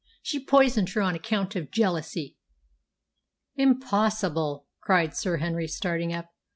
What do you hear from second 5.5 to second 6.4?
starting up.